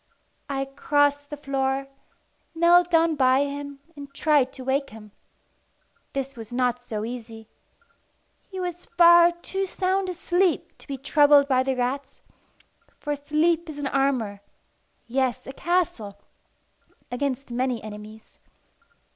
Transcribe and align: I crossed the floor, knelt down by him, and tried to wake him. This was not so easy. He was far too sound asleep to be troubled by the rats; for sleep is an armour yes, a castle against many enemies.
I 0.49 0.65
crossed 0.65 1.29
the 1.29 1.37
floor, 1.37 1.87
knelt 2.55 2.89
down 2.89 3.13
by 3.13 3.41
him, 3.41 3.81
and 3.95 4.11
tried 4.15 4.51
to 4.53 4.63
wake 4.63 4.89
him. 4.89 5.11
This 6.13 6.35
was 6.35 6.51
not 6.51 6.83
so 6.83 7.05
easy. 7.05 7.49
He 8.49 8.59
was 8.59 8.87
far 8.87 9.31
too 9.31 9.67
sound 9.67 10.09
asleep 10.09 10.75
to 10.79 10.87
be 10.87 10.97
troubled 10.97 11.47
by 11.47 11.61
the 11.61 11.75
rats; 11.75 12.23
for 12.97 13.15
sleep 13.15 13.69
is 13.69 13.77
an 13.77 13.85
armour 13.85 14.41
yes, 15.05 15.45
a 15.45 15.53
castle 15.53 16.19
against 17.11 17.51
many 17.51 17.83
enemies. 17.83 18.39